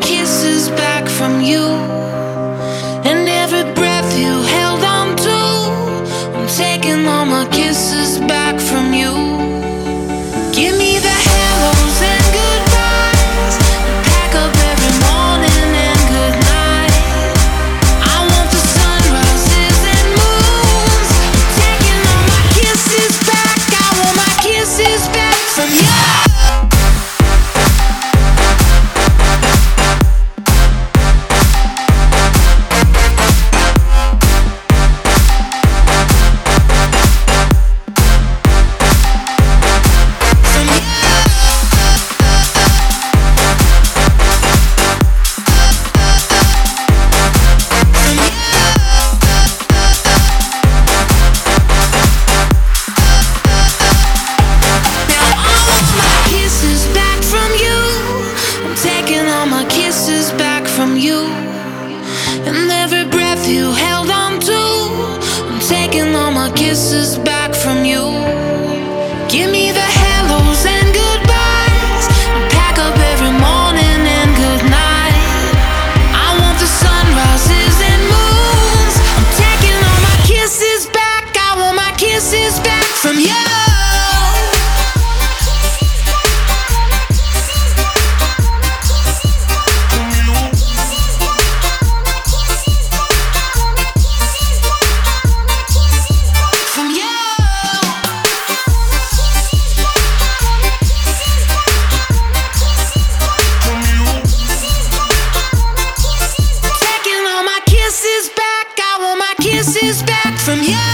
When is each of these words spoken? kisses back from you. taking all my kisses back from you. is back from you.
kisses 0.00 0.68
back 0.70 1.08
from 1.08 1.40
you. 1.40 1.93
taking 65.74 66.14
all 66.14 66.30
my 66.30 66.50
kisses 66.52 67.18
back 67.18 67.52
from 67.52 67.84
you. 67.84 68.23
is 109.94 110.02
back 110.02 110.36
from 110.40 110.60
you. 110.60 110.93